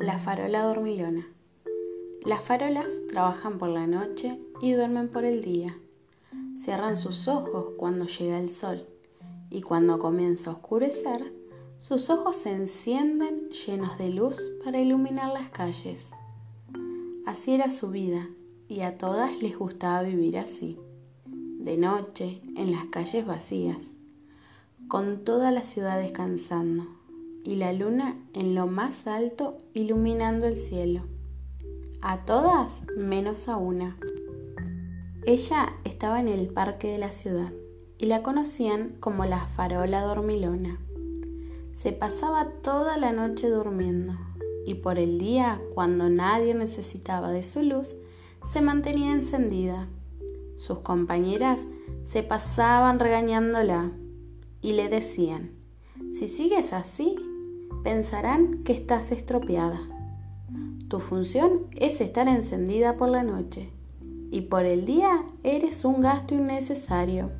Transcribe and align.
La 0.00 0.16
farola 0.16 0.62
dormilona. 0.62 1.28
Las 2.24 2.42
farolas 2.42 3.02
trabajan 3.06 3.58
por 3.58 3.68
la 3.68 3.86
noche 3.86 4.40
y 4.62 4.72
duermen 4.72 5.10
por 5.10 5.26
el 5.26 5.42
día. 5.42 5.76
Cierran 6.56 6.96
sus 6.96 7.28
ojos 7.28 7.74
cuando 7.76 8.06
llega 8.06 8.38
el 8.38 8.48
sol 8.48 8.86
y 9.50 9.60
cuando 9.60 9.98
comienza 9.98 10.48
a 10.48 10.54
oscurecer, 10.54 11.34
sus 11.80 12.08
ojos 12.08 12.36
se 12.36 12.50
encienden 12.50 13.50
llenos 13.50 13.98
de 13.98 14.08
luz 14.08 14.40
para 14.64 14.80
iluminar 14.80 15.34
las 15.34 15.50
calles. 15.50 16.08
Así 17.26 17.52
era 17.52 17.68
su 17.68 17.90
vida 17.90 18.26
y 18.68 18.80
a 18.80 18.96
todas 18.96 19.36
les 19.42 19.58
gustaba 19.58 20.00
vivir 20.00 20.38
así, 20.38 20.78
de 21.26 21.76
noche, 21.76 22.40
en 22.56 22.72
las 22.72 22.86
calles 22.86 23.26
vacías, 23.26 23.90
con 24.88 25.26
toda 25.26 25.50
la 25.50 25.62
ciudad 25.62 26.00
descansando 26.00 26.99
y 27.44 27.56
la 27.56 27.72
luna 27.72 28.16
en 28.34 28.54
lo 28.54 28.66
más 28.66 29.06
alto 29.06 29.58
iluminando 29.74 30.46
el 30.46 30.56
cielo. 30.56 31.02
A 32.02 32.24
todas 32.24 32.82
menos 32.96 33.48
a 33.48 33.56
una. 33.56 33.96
Ella 35.26 35.74
estaba 35.84 36.20
en 36.20 36.28
el 36.28 36.48
parque 36.48 36.88
de 36.88 36.98
la 36.98 37.10
ciudad 37.10 37.52
y 37.98 38.06
la 38.06 38.22
conocían 38.22 38.96
como 39.00 39.26
la 39.26 39.46
farola 39.46 40.02
dormilona. 40.02 40.78
Se 41.72 41.92
pasaba 41.92 42.48
toda 42.62 42.96
la 42.96 43.12
noche 43.12 43.48
durmiendo 43.48 44.14
y 44.66 44.74
por 44.74 44.98
el 44.98 45.18
día, 45.18 45.60
cuando 45.74 46.08
nadie 46.08 46.54
necesitaba 46.54 47.30
de 47.30 47.42
su 47.42 47.62
luz, 47.62 47.96
se 48.48 48.60
mantenía 48.60 49.12
encendida. 49.12 49.88
Sus 50.56 50.80
compañeras 50.80 51.66
se 52.02 52.22
pasaban 52.22 52.98
regañándola 52.98 53.92
y 54.60 54.72
le 54.72 54.88
decían, 54.88 55.52
si 56.14 56.26
sigues 56.26 56.72
así, 56.72 57.16
pensarán 57.82 58.62
que 58.62 58.74
estás 58.74 59.10
estropeada. 59.10 59.80
Tu 60.88 61.00
función 61.00 61.66
es 61.76 62.00
estar 62.02 62.28
encendida 62.28 62.96
por 62.96 63.08
la 63.08 63.22
noche 63.22 63.70
y 64.30 64.42
por 64.42 64.66
el 64.66 64.84
día 64.84 65.24
eres 65.44 65.84
un 65.86 66.00
gasto 66.00 66.34
innecesario. 66.34 67.30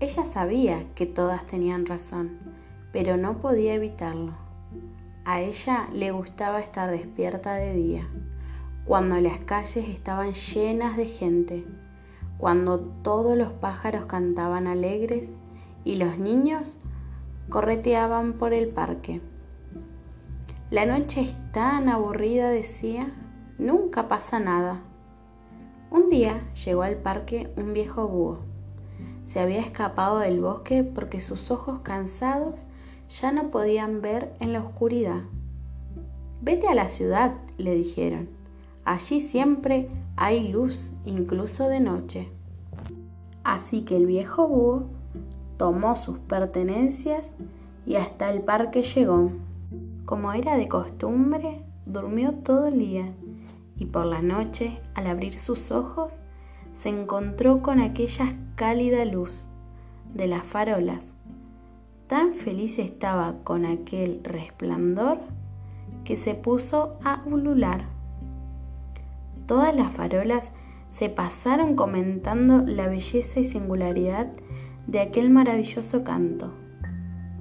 Ella 0.00 0.24
sabía 0.24 0.86
que 0.94 1.04
todas 1.04 1.46
tenían 1.46 1.84
razón, 1.84 2.38
pero 2.92 3.16
no 3.18 3.38
podía 3.38 3.74
evitarlo. 3.74 4.32
A 5.26 5.42
ella 5.42 5.88
le 5.92 6.10
gustaba 6.10 6.60
estar 6.60 6.90
despierta 6.90 7.54
de 7.54 7.74
día, 7.74 8.08
cuando 8.86 9.20
las 9.20 9.40
calles 9.40 9.88
estaban 9.88 10.32
llenas 10.32 10.96
de 10.96 11.04
gente, 11.04 11.66
cuando 12.38 12.80
todos 12.80 13.36
los 13.36 13.52
pájaros 13.52 14.06
cantaban 14.06 14.66
alegres 14.66 15.30
y 15.84 15.96
los 15.96 16.18
niños 16.18 16.78
correteaban 17.48 18.34
por 18.34 18.52
el 18.52 18.68
parque. 18.68 19.20
La 20.70 20.84
noche 20.84 21.22
es 21.22 21.34
tan 21.52 21.88
aburrida, 21.88 22.50
decía, 22.50 23.14
nunca 23.58 24.08
pasa 24.08 24.38
nada. 24.38 24.82
Un 25.90 26.10
día 26.10 26.46
llegó 26.64 26.82
al 26.82 26.96
parque 26.96 27.50
un 27.56 27.72
viejo 27.72 28.06
búho. 28.06 28.40
Se 29.24 29.40
había 29.40 29.60
escapado 29.60 30.18
del 30.18 30.40
bosque 30.40 30.84
porque 30.84 31.20
sus 31.20 31.50
ojos 31.50 31.80
cansados 31.80 32.66
ya 33.08 33.32
no 33.32 33.50
podían 33.50 34.02
ver 34.02 34.34
en 34.40 34.52
la 34.52 34.60
oscuridad. 34.60 35.22
Vete 36.42 36.68
a 36.68 36.74
la 36.74 36.88
ciudad, 36.88 37.34
le 37.56 37.74
dijeron. 37.74 38.28
Allí 38.84 39.20
siempre 39.20 39.88
hay 40.16 40.48
luz, 40.48 40.92
incluso 41.04 41.68
de 41.68 41.80
noche. 41.80 42.28
Así 43.42 43.82
que 43.82 43.96
el 43.96 44.04
viejo 44.04 44.46
búho 44.46 44.97
tomó 45.58 45.96
sus 45.96 46.18
pertenencias 46.20 47.34
y 47.84 47.96
hasta 47.96 48.30
el 48.30 48.40
parque 48.40 48.82
llegó. 48.82 49.32
Como 50.06 50.32
era 50.32 50.56
de 50.56 50.68
costumbre, 50.68 51.62
durmió 51.84 52.32
todo 52.32 52.68
el 52.68 52.78
día 52.78 53.12
y 53.76 53.86
por 53.86 54.06
la 54.06 54.22
noche, 54.22 54.80
al 54.94 55.06
abrir 55.06 55.36
sus 55.36 55.70
ojos, 55.70 56.22
se 56.72 56.88
encontró 56.88 57.62
con 57.62 57.80
aquella 57.80 58.36
cálida 58.56 59.04
luz 59.04 59.48
de 60.14 60.26
las 60.26 60.44
farolas. 60.44 61.12
Tan 62.08 62.34
feliz 62.34 62.78
estaba 62.78 63.36
con 63.44 63.66
aquel 63.66 64.20
resplandor 64.24 65.18
que 66.04 66.16
se 66.16 66.34
puso 66.34 66.98
a 67.04 67.22
ulular. 67.26 67.86
Todas 69.46 69.74
las 69.74 69.92
farolas 69.92 70.52
se 70.90 71.08
pasaron 71.08 71.76
comentando 71.76 72.64
la 72.66 72.88
belleza 72.88 73.40
y 73.40 73.44
singularidad 73.44 74.32
de 74.88 75.00
aquel 75.00 75.28
maravilloso 75.28 76.02
canto. 76.02 76.50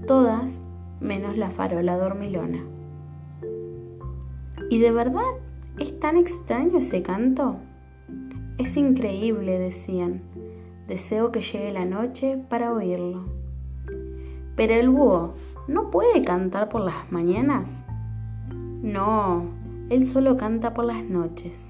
Todas 0.05 0.61
menos 0.99 1.37
la 1.37 1.49
farola 1.49 1.97
dormilona. 1.97 2.59
¿Y 4.69 4.79
de 4.79 4.91
verdad 4.91 5.23
es 5.79 5.97
tan 5.97 6.17
extraño 6.17 6.77
ese 6.77 7.01
canto? 7.01 7.55
Es 8.57 8.75
increíble, 8.75 9.57
decían. 9.59 10.21
Deseo 10.87 11.31
que 11.31 11.39
llegue 11.39 11.71
la 11.71 11.85
noche 11.85 12.37
para 12.49 12.73
oírlo. 12.73 13.25
Pero 14.57 14.73
el 14.73 14.89
búho 14.89 15.33
no 15.69 15.89
puede 15.89 16.21
cantar 16.23 16.67
por 16.67 16.81
las 16.81 17.09
mañanas. 17.11 17.85
No, 18.81 19.45
él 19.89 20.05
solo 20.05 20.35
canta 20.35 20.73
por 20.73 20.83
las 20.83 21.03
noches. 21.05 21.65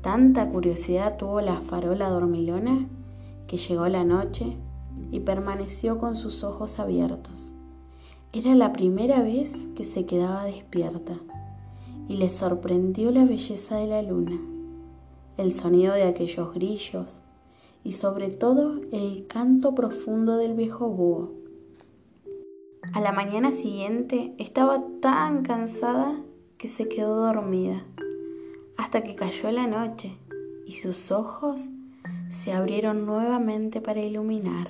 Tanta 0.00 0.48
curiosidad 0.48 1.18
tuvo 1.18 1.42
la 1.42 1.60
farola 1.60 2.08
dormilona 2.08 2.88
que 3.46 3.56
llegó 3.56 3.88
la 3.88 4.04
noche 4.04 4.56
y 5.10 5.20
permaneció 5.20 5.98
con 5.98 6.16
sus 6.16 6.44
ojos 6.44 6.78
abiertos. 6.78 7.52
Era 8.32 8.54
la 8.54 8.72
primera 8.72 9.22
vez 9.22 9.68
que 9.74 9.84
se 9.84 10.06
quedaba 10.06 10.44
despierta 10.44 11.18
y 12.08 12.16
le 12.16 12.28
sorprendió 12.28 13.10
la 13.10 13.24
belleza 13.24 13.76
de 13.76 13.86
la 13.86 14.02
luna, 14.02 14.40
el 15.36 15.52
sonido 15.52 15.94
de 15.94 16.04
aquellos 16.04 16.54
grillos 16.54 17.22
y 17.84 17.92
sobre 17.92 18.30
todo 18.30 18.80
el 18.90 19.26
canto 19.26 19.74
profundo 19.74 20.36
del 20.36 20.54
viejo 20.54 20.88
búho. 20.88 21.32
A 22.92 23.00
la 23.00 23.12
mañana 23.12 23.52
siguiente 23.52 24.34
estaba 24.38 24.82
tan 25.00 25.42
cansada 25.42 26.20
que 26.58 26.68
se 26.68 26.88
quedó 26.88 27.16
dormida 27.16 27.84
hasta 28.76 29.02
que 29.02 29.14
cayó 29.14 29.50
la 29.50 29.66
noche 29.66 30.16
y 30.66 30.72
sus 30.72 31.12
ojos 31.12 31.68
se 32.32 32.52
abrieron 32.52 33.04
nuevamente 33.04 33.82
para 33.82 34.00
iluminar. 34.00 34.68